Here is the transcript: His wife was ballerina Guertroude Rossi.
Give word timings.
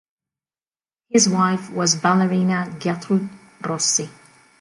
His 1.09 1.29
wife 1.29 1.69
was 1.69 1.93
ballerina 1.95 2.75
Guertroude 2.79 3.29
Rossi. 3.63 4.09